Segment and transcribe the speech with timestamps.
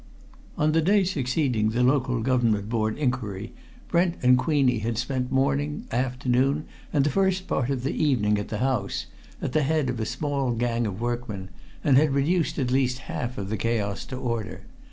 [0.57, 3.53] On the day succeeding the Local Government Board inquiry
[3.87, 8.47] Brent and Queenie had spent morning, afternoon, and the first part of the evening at
[8.47, 9.05] the house,
[9.43, 11.49] at the head of a small gang of workmen,
[11.83, 14.63] and had reduced at least half of the chaos to order.